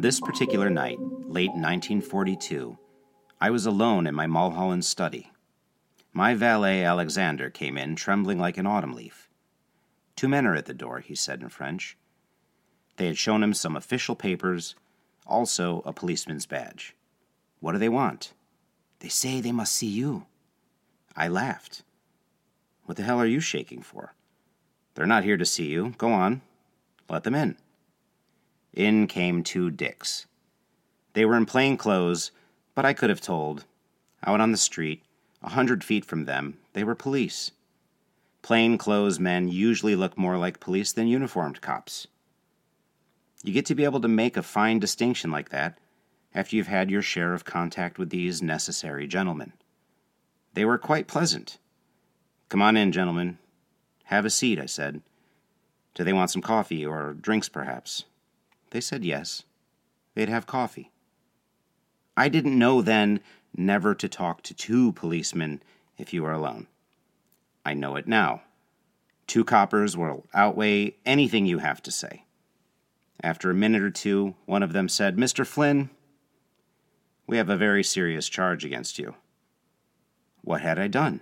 [0.00, 2.78] On this particular night, late 1942,
[3.38, 5.30] I was alone in my Mulholland study.
[6.14, 9.28] My valet Alexander came in, trembling like an autumn leaf.
[10.16, 11.98] Two men are at the door, he said in French.
[12.96, 14.74] They had shown him some official papers,
[15.26, 16.96] also a policeman's badge.
[17.58, 18.32] What do they want?
[19.00, 20.24] They say they must see you.
[21.14, 21.82] I laughed.
[22.86, 24.14] What the hell are you shaking for?
[24.94, 25.92] They're not here to see you.
[25.98, 26.40] Go on.
[27.06, 27.58] Let them in.
[28.72, 30.26] In came two dicks.
[31.14, 32.30] They were in plain clothes,
[32.74, 33.64] but I could have told.
[34.24, 35.02] Out on the street,
[35.42, 37.50] a hundred feet from them, they were police.
[38.42, 42.06] Plain clothes men usually look more like police than uniformed cops.
[43.42, 45.78] You get to be able to make a fine distinction like that
[46.34, 49.52] after you've had your share of contact with these necessary gentlemen.
[50.54, 51.58] They were quite pleasant.
[52.48, 53.38] Come on in, gentlemen.
[54.04, 55.02] Have a seat, I said.
[55.94, 58.04] Do they want some coffee or drinks, perhaps?
[58.70, 59.42] They said yes.
[60.14, 60.90] They'd have coffee.
[62.16, 63.20] I didn't know then
[63.56, 65.62] never to talk to two policemen
[65.98, 66.66] if you are alone.
[67.64, 68.42] I know it now.
[69.26, 72.24] Two coppers will outweigh anything you have to say.
[73.22, 75.46] After a minute or two, one of them said, Mr.
[75.46, 75.90] Flynn,
[77.26, 79.14] we have a very serious charge against you.
[80.42, 81.20] What had I done?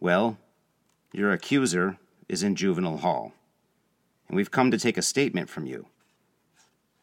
[0.00, 0.36] Well,
[1.12, 1.96] your accuser
[2.28, 3.32] is in juvenile hall,
[4.28, 5.86] and we've come to take a statement from you.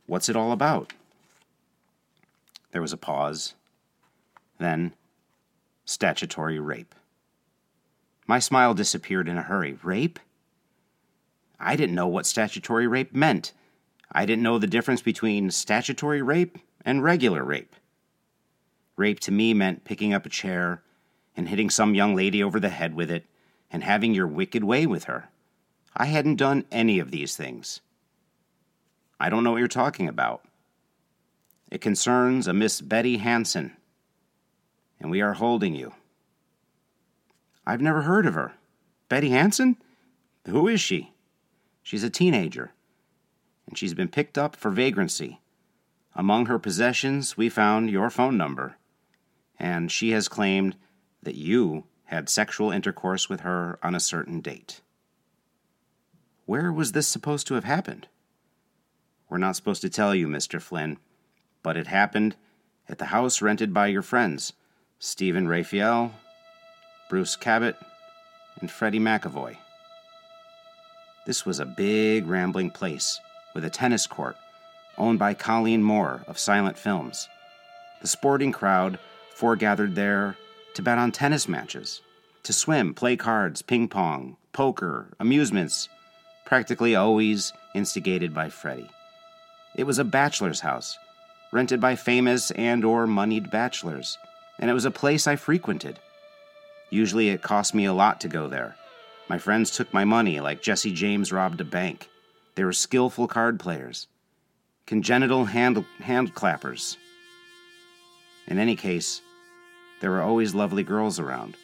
[0.06, 0.94] What's it all about?
[2.72, 3.54] There was a pause.
[4.60, 4.94] Then,
[5.86, 6.96] statutory rape.
[8.28, 9.78] My smile disappeared in a hurry.
[9.84, 10.20] Rape?
[11.60, 13.54] I didn't know what statutory rape meant.
[14.12, 17.76] I didn't know the difference between statutory rape and regular rape.
[18.96, 20.84] Rape to me meant picking up a chair
[21.36, 23.26] and hitting some young lady over the head with it
[23.72, 25.30] and having your wicked way with her.
[25.96, 27.82] I hadn't done any of these things.
[29.24, 30.44] I don't know what you're talking about.
[31.72, 33.72] It concerns a Miss Betty Hansen,
[35.00, 35.94] and we are holding you.
[37.66, 38.52] I've never heard of her.
[39.08, 39.78] Betty Hansen?
[40.46, 41.14] Who is she?
[41.82, 42.74] She's a teenager,
[43.66, 45.40] and she's been picked up for vagrancy.
[46.14, 48.76] Among her possessions, we found your phone number,
[49.58, 50.76] and she has claimed
[51.22, 54.82] that you had sexual intercourse with her on a certain date.
[56.46, 58.10] Where was this supposed to have happened?
[59.34, 60.62] We're not supposed to tell you, Mr.
[60.62, 61.00] Flynn,
[61.64, 62.36] but it happened
[62.88, 64.54] at the house rented by your friends,
[65.00, 66.14] Stephen Raphael,
[67.10, 67.76] Bruce Cabot,
[68.62, 69.58] and Freddie McEvoy.
[71.26, 73.20] This was a big, rambling place
[73.56, 74.36] with a tennis court
[75.00, 77.28] owned by Colleen Moore of Silent Films.
[78.02, 79.00] The sporting crowd
[79.34, 80.38] foregathered there
[80.76, 82.04] to bet on tennis matches,
[82.44, 85.90] to swim, play cards, ping pong, poker, amusements,
[86.46, 88.92] practically always instigated by Freddie.
[89.76, 90.98] It was a bachelor's house,
[91.52, 94.18] rented by famous and or moneyed bachelors,
[94.60, 96.00] and it was a place I frequented.
[96.90, 98.76] Usually it cost me a lot to go there.
[99.30, 102.10] My friends took my money like Jesse James robbed a bank.
[102.56, 104.08] They were skillful card players,
[104.86, 106.98] congenital hand, hand clappers.
[108.46, 109.22] In any case,
[110.02, 111.56] there were always lovely girls around.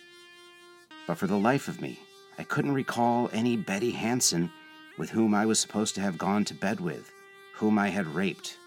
[1.05, 1.99] But for the life of me,
[2.39, 4.49] I couldn't recall any Betty Hansen
[4.97, 7.11] with whom I was supposed to have gone to bed with,
[7.59, 8.57] whom I had raped.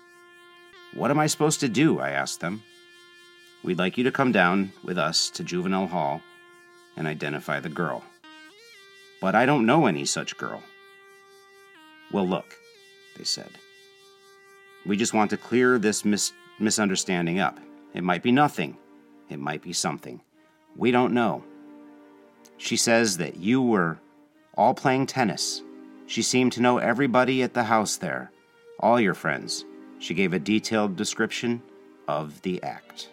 [0.94, 1.98] What am I supposed to do?
[1.98, 2.62] I asked them.
[3.64, 6.20] We'd like you to come down with us to Juvenile Hall
[6.96, 8.04] and identify the girl.
[9.20, 10.62] But I don't know any such girl.
[12.12, 12.54] Well, look,
[13.16, 13.50] they said.
[14.84, 17.58] We just want to clear this mis- misunderstanding up.
[17.94, 18.76] It might be nothing,
[19.30, 20.20] it might be something.
[20.76, 21.44] We don't know.
[22.58, 23.98] She says that you were
[24.54, 25.62] all playing tennis.
[26.06, 28.30] She seemed to know everybody at the house there,
[28.82, 29.64] all your friends.
[29.98, 31.62] She gave a detailed description
[32.08, 33.08] of the act.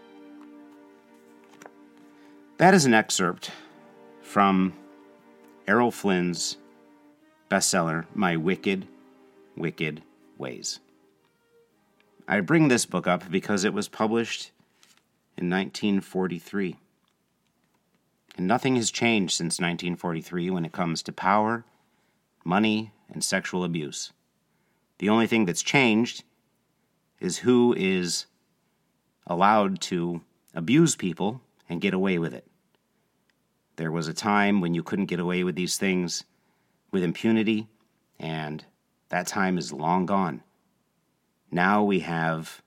[2.57, 3.51] That is an excerpt
[4.21, 4.74] from
[5.68, 6.57] Errol Flynn's
[7.50, 8.88] bestseller, My Wicked,
[9.56, 10.01] Wicked
[10.38, 10.80] Ways.
[12.27, 14.51] I bring this book up because it was published
[15.38, 16.75] in 1943.
[18.38, 21.66] And nothing has changed since 1943 when it comes to power,
[22.44, 24.12] money, and sexual abuse.
[25.00, 26.24] The only thing that's changed
[27.19, 28.25] is who is
[29.25, 30.22] allowed to
[30.54, 32.46] abuse people and get away with it.
[33.78, 36.25] There was a time when you couldn't get away with these things
[36.92, 37.68] with impunity,
[38.19, 38.66] and
[39.07, 40.44] that time is long gone.
[41.50, 42.62] Now we have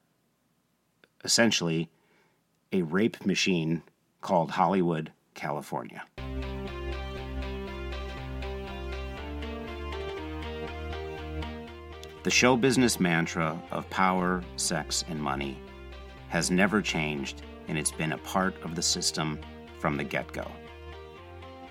[1.24, 1.90] essentially
[2.72, 3.82] a rape machine
[4.22, 6.04] called Hollywood, California.
[12.22, 15.58] The show business mantra of power, sex, and money
[16.28, 19.40] has never changed, and it's been a part of the system
[19.80, 20.48] from the get go.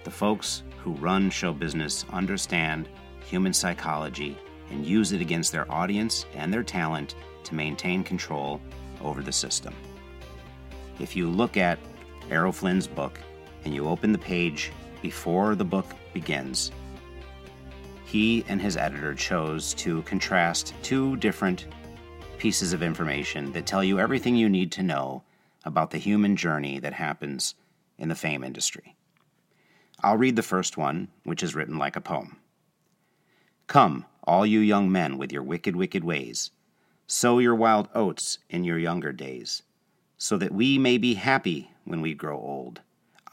[0.03, 2.89] The folks who run show business understand
[3.24, 4.38] human psychology
[4.69, 7.15] and use it against their audience and their talent
[7.45, 8.59] to maintain control
[9.00, 9.74] over the system.
[11.00, 11.80] If you look at
[12.30, 13.21] Errol Flynn's book
[13.63, 16.71] and you open the page before the book begins,
[18.12, 21.68] he and his editor chose to contrast two different
[22.38, 25.24] pieces of information that tell you everything you need to know
[25.63, 27.56] about the human journey that happens
[27.98, 28.98] in the fame industry.
[30.04, 32.36] I'll read the first one, which is written like a poem.
[33.68, 36.52] Come, all you young men with your wicked, wicked ways,
[37.07, 39.64] sow your wild oats in your younger days,
[40.18, 42.81] so that we may be happy when we grow old.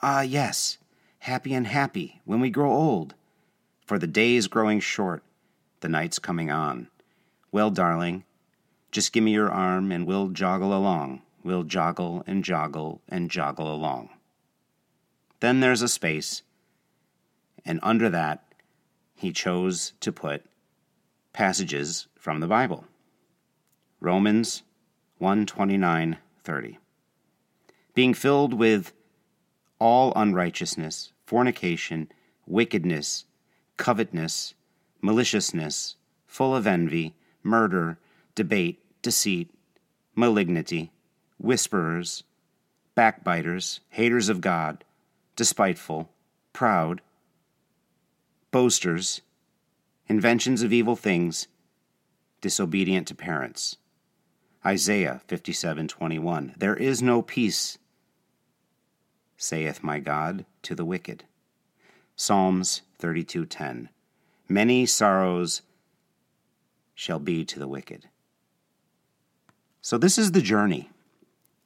[0.02, 0.78] Ah, yes,
[1.18, 3.16] happy and happy when we grow old.
[3.88, 5.22] For the days growing short,
[5.80, 6.88] the night's coming on.
[7.50, 8.24] Well, darling,
[8.92, 11.22] just give me your arm and we'll joggle along.
[11.42, 14.10] We'll joggle and joggle and joggle along.
[15.40, 16.42] Then there's a space,
[17.64, 18.44] and under that,
[19.14, 20.44] he chose to put
[21.32, 22.84] passages from the Bible.
[24.00, 24.64] Romans
[25.16, 26.78] 129 30.
[27.94, 28.92] Being filled with
[29.78, 32.12] all unrighteousness, fornication,
[32.46, 33.24] wickedness,
[33.78, 34.52] covetousness,
[35.00, 35.96] maliciousness,
[36.26, 37.98] full of envy, murder,
[38.34, 39.48] debate, deceit,
[40.14, 40.92] malignity,
[41.38, 42.24] whisperers,
[42.94, 44.84] backbiters, haters of God,
[45.36, 46.10] despiteful,
[46.52, 47.00] proud,
[48.50, 49.22] boasters,
[50.08, 51.46] inventions of evil things,
[52.40, 53.76] disobedient to parents.
[54.66, 57.78] Isaiah 57:21 There is no peace
[59.36, 61.24] saith my God to the wicked.
[62.20, 63.90] Psalms 32:10
[64.48, 65.62] Many sorrows
[66.92, 68.08] shall be to the wicked.
[69.80, 70.90] So this is the journey.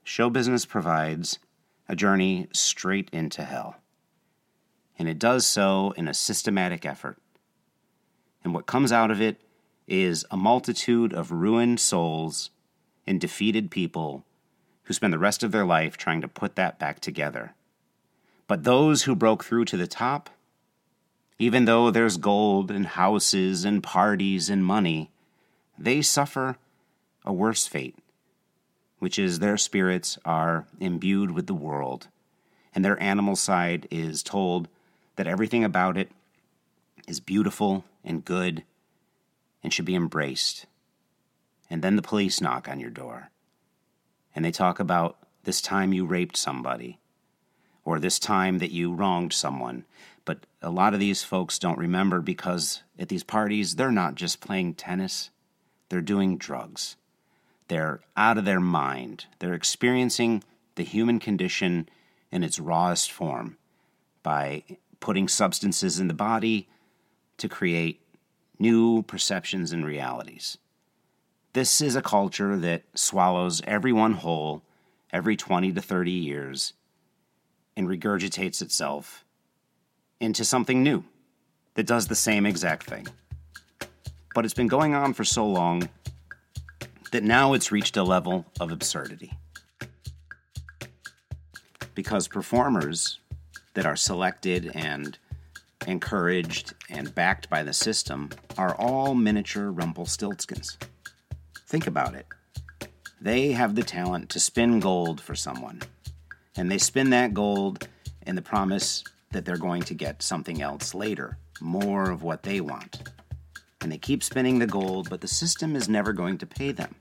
[0.04, 1.38] Show business provides
[1.88, 3.76] a journey straight into hell.
[4.99, 7.16] And it does so in a systematic effort.
[8.44, 9.40] And what comes out of it
[9.88, 12.50] is a multitude of ruined souls
[13.06, 14.26] and defeated people
[14.82, 17.55] who spend the rest of their life trying to put that back together.
[18.46, 20.28] But those who broke through to the top,
[21.43, 25.11] even though there's gold and houses and parties and money,
[25.77, 26.56] they suffer
[27.25, 27.97] a worse fate,
[29.00, 32.06] which is their spirits are imbued with the world,
[32.73, 34.69] and their animal side is told
[35.17, 36.12] that everything about it
[37.09, 38.62] is beautiful and good
[39.65, 40.67] and should be embraced.
[41.69, 43.31] And then the police knock on your door
[44.33, 47.00] and they talk about this time you raped somebody
[47.85, 49.85] or this time that you wronged someone.
[50.24, 54.40] But a lot of these folks don't remember because at these parties, they're not just
[54.40, 55.30] playing tennis,
[55.88, 56.96] they're doing drugs.
[57.69, 59.26] They're out of their mind.
[59.38, 61.88] They're experiencing the human condition
[62.30, 63.56] in its rawest form
[64.22, 64.64] by
[65.00, 66.69] putting substances in the body
[67.38, 68.00] to create
[68.58, 70.58] new perceptions and realities.
[71.52, 74.62] This is a culture that swallows everyone whole
[75.12, 76.72] every 20 to 30 years
[77.76, 79.24] and regurgitates itself
[80.22, 81.05] into something new
[81.74, 83.06] that does the same exact thing.
[84.34, 85.88] But it's been going on for so long
[87.10, 89.32] that now it's reached a level of absurdity.
[91.94, 93.19] Because performers
[93.74, 95.19] that are selected and
[95.86, 100.76] encouraged and backed by the system are all miniature Rumpelstiltskins.
[101.67, 102.26] Think about it.
[103.20, 105.82] They have the talent to spin gold for someone,
[106.56, 107.88] and they spin that gold
[108.26, 109.02] in the promise
[109.32, 113.10] that they're going to get something else later, more of what they want.
[113.81, 116.94] And they keep spinning the gold, but the system is never going to pay them.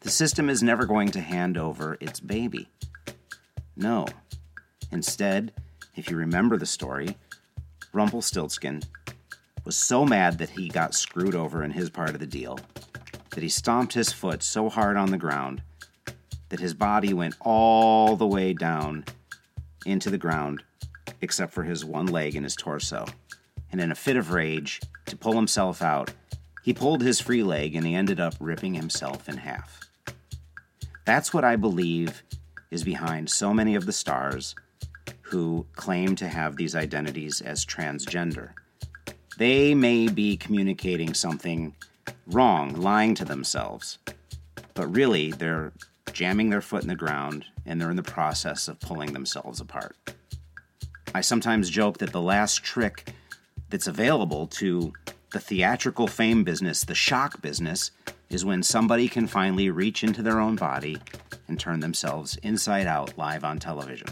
[0.00, 2.68] The system is never going to hand over its baby.
[3.76, 4.06] No.
[4.90, 5.52] Instead,
[5.96, 7.16] if you remember the story,
[7.92, 8.82] Rumpelstiltskin
[9.64, 12.58] was so mad that he got screwed over in his part of the deal
[13.30, 15.62] that he stomped his foot so hard on the ground
[16.48, 19.04] that his body went all the way down
[19.84, 20.62] into the ground,
[21.20, 23.04] except for his one leg and his torso.
[23.70, 26.12] And in a fit of rage, to pull himself out,
[26.62, 29.80] he pulled his free leg and he ended up ripping himself in half.
[31.04, 32.22] That's what I believe
[32.70, 34.54] is behind so many of the stars
[35.22, 38.50] who claim to have these identities as transgender.
[39.38, 41.74] They may be communicating something
[42.26, 43.98] wrong, lying to themselves,
[44.74, 45.72] but really they're
[46.12, 49.96] jamming their foot in the ground and they're in the process of pulling themselves apart.
[51.14, 53.12] I sometimes joke that the last trick
[53.70, 54.92] that's available to
[55.30, 57.90] The theatrical fame business, the shock business,
[58.30, 60.96] is when somebody can finally reach into their own body
[61.48, 64.08] and turn themselves inside out live on television.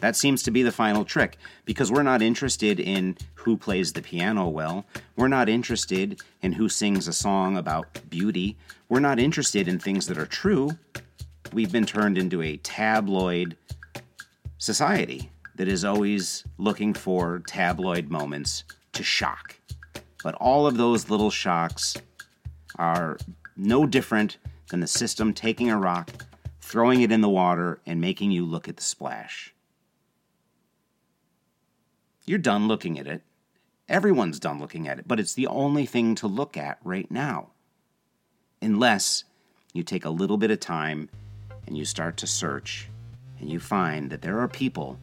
[0.00, 1.36] That seems to be the final trick
[1.66, 4.86] because we're not interested in who plays the piano well.
[5.16, 8.56] We're not interested in who sings a song about beauty.
[8.88, 10.70] We're not interested in things that are true.
[11.52, 13.56] We've been turned into a tabloid
[14.56, 19.56] society that is always looking for tabloid moments to shock.
[20.22, 21.96] But all of those little shocks
[22.76, 23.18] are
[23.56, 26.26] no different than the system taking a rock,
[26.60, 29.54] throwing it in the water, and making you look at the splash.
[32.26, 33.22] You're done looking at it.
[33.88, 37.50] Everyone's done looking at it, but it's the only thing to look at right now.
[38.60, 39.24] Unless
[39.72, 41.08] you take a little bit of time
[41.66, 42.88] and you start to search
[43.38, 44.98] and you find that there are people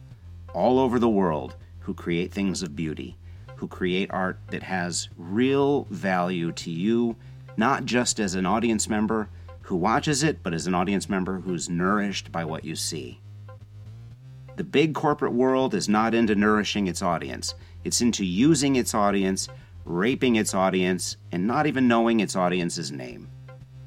[0.54, 3.18] all over the world who create things of beauty,
[3.56, 7.16] who create art that has real value to you,
[7.56, 9.28] not just as an audience member
[9.62, 13.20] who watches it, but as an audience member who's nourished by what you see.
[14.56, 19.48] The big corporate world is not into nourishing its audience, it's into using its audience,
[19.84, 23.28] raping its audience, and not even knowing its audience's name.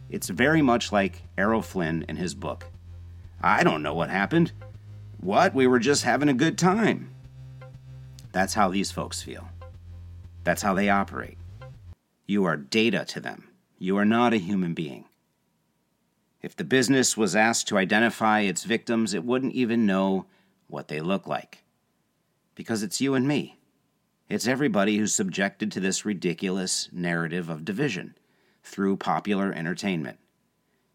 [0.09, 2.65] It's very much like Errol Flynn in his book.
[3.41, 4.51] I don't know what happened.
[5.19, 5.53] What?
[5.53, 7.09] We were just having a good time.
[8.31, 9.49] That's how these folks feel.
[10.43, 11.37] That's how they operate.
[12.25, 13.49] You are data to them.
[13.79, 15.05] You are not a human being.
[16.41, 20.25] If the business was asked to identify its victims, it wouldn't even know
[20.67, 21.63] what they look like.
[22.53, 23.57] Because it's you and me.
[24.29, 28.15] It's everybody who's subjected to this ridiculous narrative of division
[28.63, 30.19] through popular entertainment.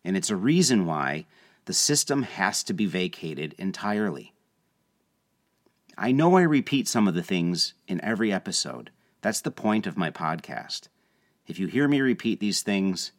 [0.05, 1.27] And it's a reason why
[1.65, 4.35] the system has to be vacated entirely.
[5.97, 8.91] I know I repeat some of the things in every episode.
[9.21, 10.89] That's the point of my podcast.
[11.47, 13.13] If you hear me repeat these things,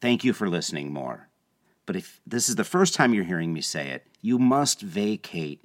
[0.00, 1.28] thank you for listening more.
[1.86, 5.62] But if this is the first time you're hearing me say it, you must vacate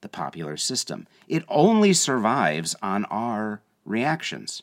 [0.00, 1.06] the popular system.
[1.28, 4.62] It only survives on our reactions.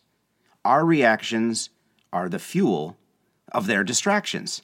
[0.64, 1.70] Our reactions
[2.12, 2.98] are the fuel
[3.52, 4.62] of their distractions.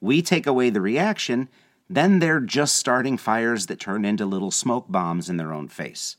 [0.00, 1.48] We take away the reaction,
[1.88, 6.16] then they're just starting fires that turn into little smoke bombs in their own face.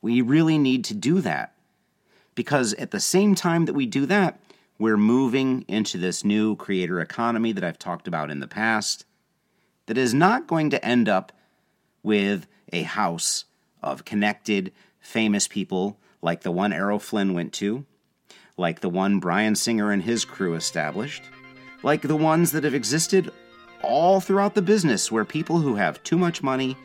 [0.00, 1.54] We really need to do that
[2.34, 4.40] because at the same time that we do that,
[4.78, 9.04] we're moving into this new creator economy that I've talked about in the past
[9.86, 11.32] that is not going to end up
[12.02, 13.44] with a house
[13.82, 17.84] of connected, famous people like the one Errol Flynn went to,
[18.56, 21.22] like the one Bryan Singer and his crew established,
[21.82, 23.30] like the ones that have existed
[23.82, 26.76] all throughout the business where people who have too much money,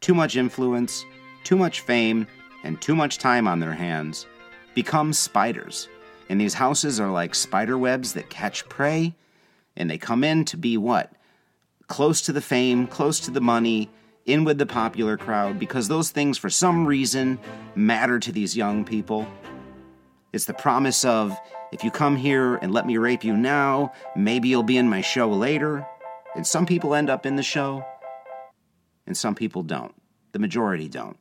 [0.00, 1.04] too much influence,
[1.44, 2.26] too much fame,
[2.64, 4.26] and too much time on their hands
[4.74, 5.88] become spiders
[6.30, 9.14] and these houses are like spider webs that catch prey,
[9.76, 11.12] and they come in to be what?
[11.88, 13.90] Close to the fame, close to the money,
[14.26, 17.36] in with the popular crowd, because those things, for some reason,
[17.74, 19.26] matter to these young people.
[20.32, 21.36] It's the promise of,
[21.72, 25.00] if you come here and let me rape you now, maybe you'll be in my
[25.00, 25.86] show later.
[26.34, 27.84] And some people end up in the show,
[29.06, 29.94] and some people don't.
[30.32, 31.16] The majority don't.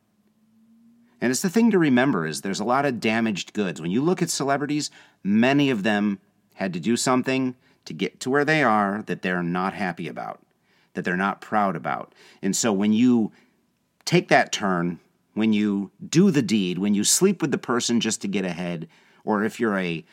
[1.22, 3.82] And it's the thing to remember is there's a lot of damaged goods.
[3.82, 4.92] When you look at celebrities,
[5.24, 6.20] many of them
[6.56, 10.42] had to do something to get to where they are that they're not happy about,
[10.94, 12.14] that they're not proud about.
[12.42, 13.32] And so when you
[14.06, 15.00] take that turn,
[15.34, 18.88] when you do the deed, when you sleep with the person just to get ahead,
[19.24, 20.06] or if you're a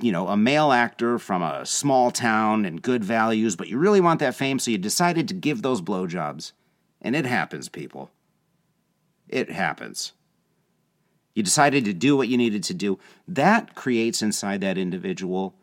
[0.00, 4.00] you know, a male actor from a small town and good values, but you really
[4.00, 6.52] want that fame, so you decided to give those blowjobs.
[7.02, 8.10] And it happens, people.
[9.28, 10.12] It happens.
[11.34, 12.98] You decided to do what you needed to do.
[13.28, 15.54] That creates inside that individual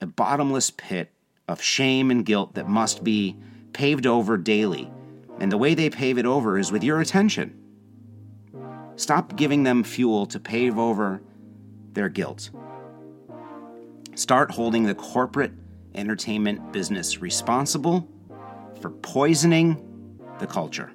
[0.00, 1.10] a bottomless pit
[1.46, 3.36] of shame and guilt that must be
[3.72, 4.90] paved over daily.
[5.38, 7.60] And the way they pave it over is with your attention.
[8.96, 11.20] Stop giving them fuel to pave over
[11.92, 12.50] their guilt.
[14.16, 15.52] Start holding the corporate
[15.94, 18.08] entertainment business responsible
[18.80, 20.92] for poisoning the culture.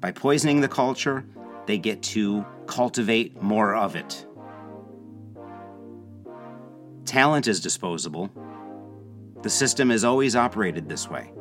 [0.00, 1.24] By poisoning the culture,
[1.66, 4.26] they get to cultivate more of it.
[7.06, 8.30] Talent is disposable.
[9.42, 11.32] The system has always operated this way.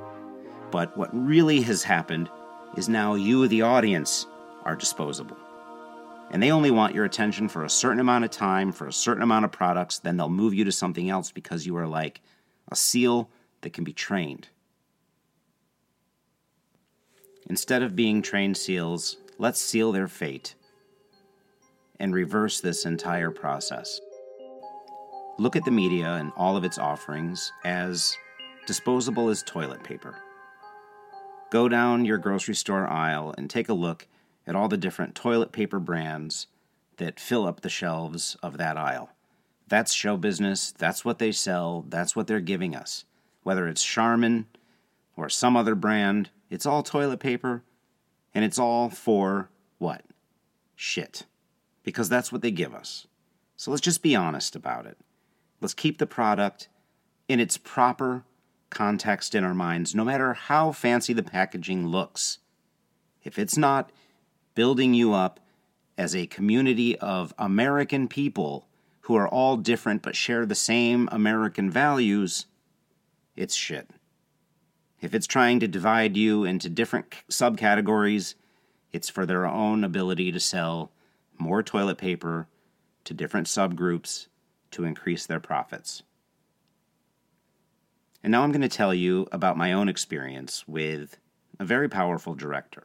[0.71, 2.29] But what really has happened
[2.77, 4.27] is now you, the audience,
[4.63, 5.38] are disposable.
[6.31, 9.24] And they only want your attention for a certain amount of time, for a certain
[9.24, 12.21] amount of products, then they'll move you to something else because you are like
[12.71, 13.29] a seal
[13.62, 14.50] that can be trained.
[17.50, 20.53] Instead of being trained seals, let's seal their fate
[22.00, 24.00] and reverse this entire process.
[25.39, 28.15] Look at the media and all of its offerings as
[28.67, 30.15] disposable as toilet paper.
[31.50, 34.07] Go down your grocery store aisle and take a look
[34.49, 36.47] at all the different toilet paper brands
[36.97, 39.11] that fill up the shelves of that aisle.
[39.67, 40.71] That's show business.
[40.71, 41.85] That's what they sell.
[41.87, 43.05] That's what they're giving us.
[43.43, 44.47] Whether it's Charmin
[45.15, 47.63] or some other brand, it's all toilet paper
[48.33, 50.03] and it's all for what?
[50.75, 51.27] Shit.
[51.83, 53.05] Because that's what they give us.
[53.55, 54.97] So let's just be honest about it.
[55.61, 56.69] Let's keep the product
[57.27, 58.23] in its proper
[58.71, 62.39] context in our minds, no matter how fancy the packaging looks.
[63.23, 63.91] If it's not
[64.59, 65.39] building you up
[65.97, 68.67] as a community of American people
[69.03, 72.45] who are all different but share the same American values,
[73.37, 73.89] it's shit.
[74.99, 78.35] If it's trying to divide you into different subcategories,
[78.91, 80.91] it's for their own ability to sell
[81.37, 82.49] more toilet paper
[83.05, 84.27] to different subgroups
[84.71, 86.03] to increase their profits.
[88.21, 91.17] And now I'm going to tell you about my own experience with
[91.61, 92.83] a very powerful director.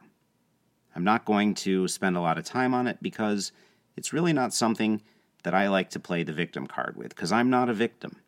[0.95, 3.51] I'm not going to spend a lot of time on it because
[3.97, 5.01] it's really not something
[5.43, 8.21] that I like to play the victim card with, because I'm not a victim.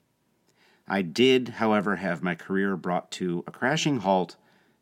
[0.88, 4.36] I did, however, have my career brought to a crashing halt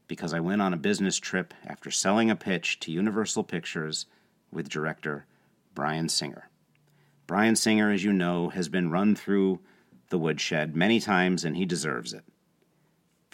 [0.07, 4.05] because I went on a business trip after selling a pitch to Universal Pictures
[4.51, 5.25] with director
[5.73, 6.49] Bryan Singer.
[7.25, 9.59] Bryan Singer, as you know, has been run through
[10.09, 12.23] the woodshed many times, and he deserves it.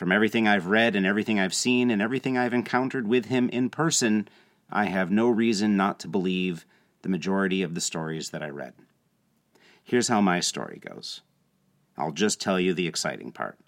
[0.01, 3.69] From everything I've read and everything I've seen and everything I've encountered with him in
[3.69, 4.27] person,
[4.67, 6.65] I have no reason not to believe
[7.03, 8.73] the majority of the stories that I read.
[9.83, 11.21] Here's how my story goes
[11.99, 13.59] I'll just tell you the exciting part.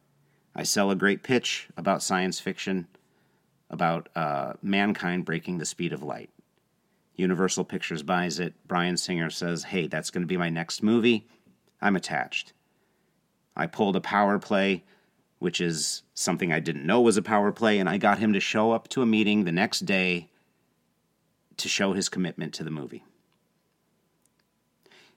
[0.55, 2.87] I sell a great pitch about science fiction,
[3.69, 6.31] about uh, mankind breaking the speed of light.
[7.15, 8.55] Universal Pictures buys it.
[8.67, 11.27] Bryan Singer says, Hey, that's going to be my next movie.
[11.79, 12.53] I'm attached.
[13.55, 14.83] I pulled a power play,
[15.43, 18.39] which is something I didn't know was a power play, and I got him to
[18.39, 20.29] show up to a meeting the next day
[21.57, 23.03] to show his commitment to the movie.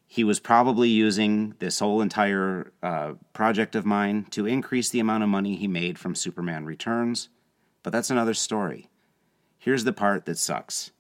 [0.05, 5.23] He was probably using this whole entire uh, project of mine to increase the amount
[5.23, 7.29] of money he made from Superman Returns,
[7.85, 8.91] but that's another story.
[9.61, 10.91] Here's the part that sucks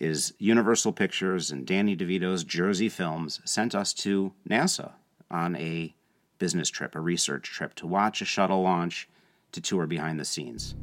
[0.00, 4.94] is Universal Pictures and Danny DeVito's Jersey Films sent us to NASA
[5.30, 5.94] on a
[6.38, 9.08] business trip, a research trip, to watch a shuttle launch,
[9.52, 10.74] to tour behind the scenes.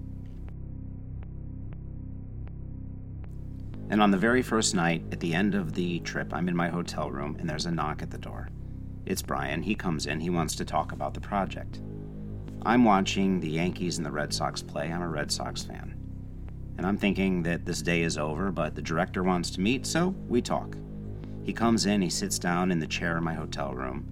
[3.89, 6.70] And on the very first night, at the end of the trip, I'm in my
[6.70, 8.50] hotel room and there's a knock at the door.
[9.06, 9.62] It's Bryan.
[9.62, 10.20] He comes in.
[10.20, 11.82] He wants to talk about the project.
[12.65, 14.91] I'm watching the Yankees and the Red Sox play.
[14.91, 15.96] I'm a Red Sox fan.
[16.78, 20.15] And I'm thinking that this day is over, but the director wants to meet, so
[20.28, 20.76] we talk.
[21.44, 24.10] He comes in, he sits down in the chair in my hotel room,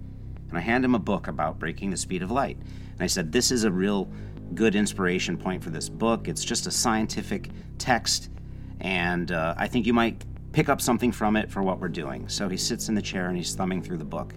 [0.54, 2.56] and I hand him a book about breaking the speed of light.
[2.92, 4.08] And I said, This is a real
[4.54, 6.28] good inspiration point for this book.
[6.28, 8.30] It's just a scientific text,
[8.78, 12.28] and uh, I think you might pick up something from it for what we're doing.
[12.28, 14.34] So he sits in the chair and he's thumbing through the book.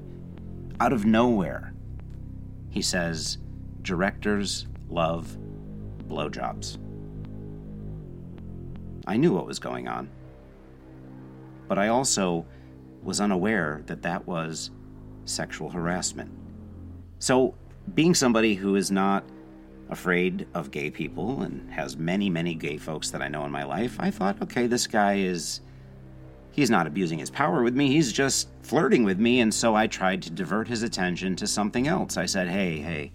[0.80, 1.72] Out of nowhere,
[2.72, 3.38] he says,
[3.84, 5.38] Directors love
[6.08, 6.80] blowjobs.
[9.06, 10.10] I knew what was going on.
[11.68, 12.48] But I also
[13.04, 14.72] was unaware that that was
[15.30, 16.32] sexual harassment.
[17.20, 17.56] So,
[17.94, 19.24] being somebody who is not
[19.90, 23.64] afraid of gay people and has many, many gay folks that I know in my
[23.64, 25.62] life, I thought, okay, this guy is.
[26.52, 29.42] He's not abusing his power with me, he's just flirting with me.
[29.42, 32.18] And so I tried to divert his attention to something else.
[32.18, 33.12] I said, hey, hey,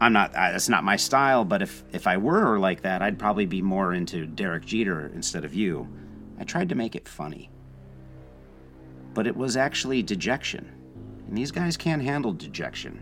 [0.00, 3.46] I'm not, that's not my style, but if, if I were like that, I'd probably
[3.46, 5.88] be more into Derek Jeter instead of you.
[6.40, 7.50] I tried to make it funny.
[9.14, 10.79] But it was actually dejection
[11.30, 13.00] and these guys can't handle dejection.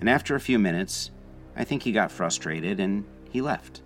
[0.00, 1.12] And after a few minutes,
[1.56, 3.82] I think he got frustrated and he left.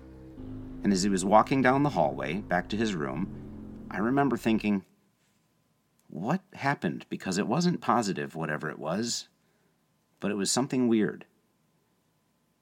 [0.82, 3.28] And as he was walking down the hallway back to his room,
[3.90, 4.86] I remember thinking,
[6.08, 7.04] what happened?
[7.10, 9.28] Because it wasn't positive, whatever it was,
[10.18, 11.26] but it was something weird.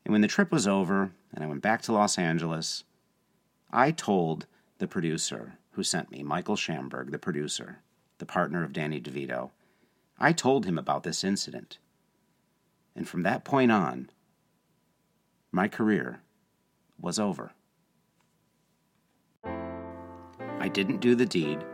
[0.05, 2.83] And when the trip was over and I went back to Los Angeles,
[3.71, 4.47] I told
[4.79, 7.79] the producer who sent me, Michael Shamberg, the producer,
[8.19, 9.51] the partner of Danny DeVito,
[10.21, 11.79] I told him about this incident.
[12.95, 14.11] And from that point on,
[15.51, 16.21] my career
[17.01, 17.53] was over.
[19.45, 21.65] I didn't do the deed,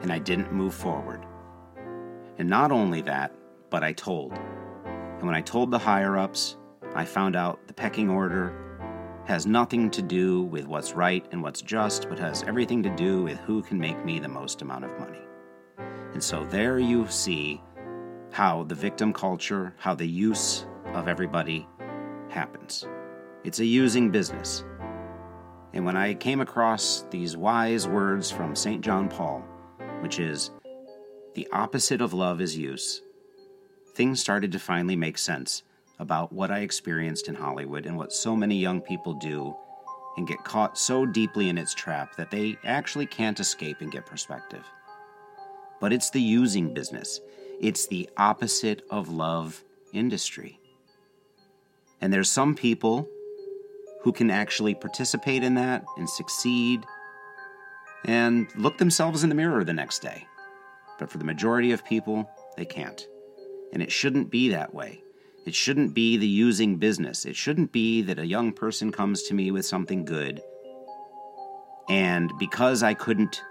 [0.00, 1.26] and I didn't move forward.
[2.38, 3.34] And not only that,
[3.68, 4.32] but I told.
[5.18, 6.56] And when I told the higher ups,
[6.94, 8.54] I found out the pecking order
[9.26, 13.22] has nothing to do with what's right and what's just, but has everything to do
[13.22, 15.20] with who can make me the most amount of money.
[16.20, 17.62] And so there you see
[18.30, 21.66] how the victim culture, how the use of everybody
[22.28, 22.86] happens.
[23.42, 24.62] It's a using business.
[25.72, 28.82] And when I came across these wise words from St.
[28.82, 29.42] John Paul,
[30.00, 30.50] which is,
[31.34, 33.00] the opposite of love is use,
[33.94, 35.62] things started to finally make sense
[35.98, 39.56] about what I experienced in Hollywood and what so many young people do
[40.18, 44.04] and get caught so deeply in its trap that they actually can't escape and get
[44.04, 44.66] perspective.
[45.80, 47.20] But it's the using business,
[47.60, 49.62] it's the opposite of love
[49.92, 50.60] industry.
[52.00, 53.08] And there's some people
[54.02, 56.84] who can actually participate in that and succeed
[58.06, 60.26] and look themselves in the mirror the next day.
[60.98, 63.06] But for the majority of people, they can't.
[63.72, 65.02] And it shouldn't be that way.
[65.46, 67.24] It shouldn't be the using business.
[67.24, 70.42] It shouldn't be that a young person comes to me with something good,
[71.88, 73.42] and because I couldn't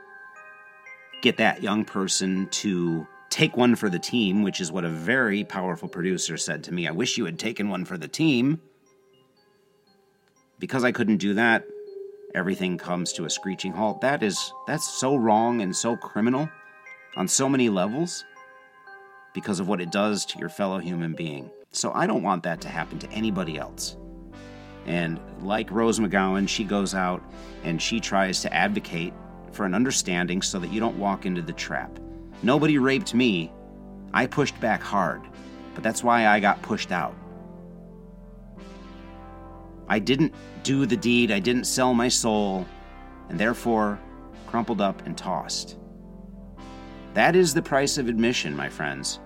[1.21, 5.43] get that young person to take one for the team, which is what a very
[5.43, 8.59] powerful producer said to me, I wish you had taken one for the team.
[10.57, 11.63] Because I couldn't do that,
[12.35, 14.01] everything comes to a screeching halt.
[14.01, 16.49] That is that's so wrong and so criminal
[17.15, 18.25] on so many levels
[19.33, 21.49] because of what it does to your fellow human being.
[21.71, 23.95] So I don't want that to happen to anybody else.
[24.85, 27.23] And like Rose McGowan, she goes out
[27.63, 29.13] and she tries to advocate
[29.53, 31.99] for an understanding so that you don't walk into the trap.
[32.43, 33.51] Nobody raped me.
[34.13, 35.21] I pushed back hard,
[35.73, 37.15] but that's why I got pushed out.
[39.87, 40.33] I didn't
[40.63, 42.65] do the deed, I didn't sell my soul,
[43.29, 43.99] and therefore
[44.47, 45.77] crumpled up and tossed.
[47.13, 49.19] That is the price of admission, my friends.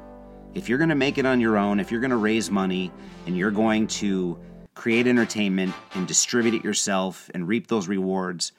[0.53, 2.91] If you're going to make it on your own, if you're going to raise money
[3.25, 4.39] and you're going to
[4.75, 8.53] create entertainment and distribute it yourself and reap those rewards,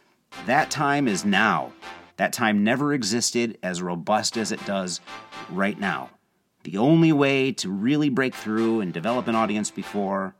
[0.47, 1.73] that time is now.
[2.17, 5.01] That time never existed as robust as it does
[5.51, 6.11] right now.
[6.63, 10.35] The only way to really break through and develop an audience before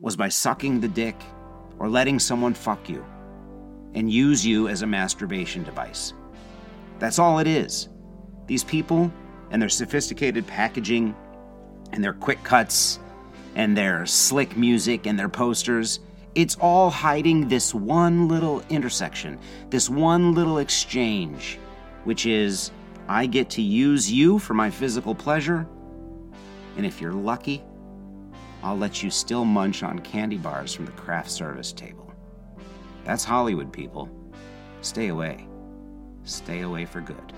[0.00, 1.16] was by sucking the dick
[1.78, 3.04] or letting someone fuck you
[3.94, 6.12] and use you as a masturbation device.
[6.98, 7.88] That's all it is.
[8.46, 9.12] These people
[9.50, 11.14] and their sophisticated packaging
[11.92, 12.98] and their quick cuts
[13.54, 16.00] and their slick music and their posters,
[16.34, 19.38] it's all hiding this one little intersection,
[19.70, 21.58] this one little exchange,
[22.04, 22.70] which is
[23.08, 25.66] I get to use you for my physical pleasure,
[26.76, 27.62] and if you're lucky,
[28.62, 32.12] I'll let you still munch on candy bars from the craft service table.
[33.04, 34.08] That's Hollywood, people.
[34.80, 35.46] Stay away.
[36.24, 37.32] Stay away for good.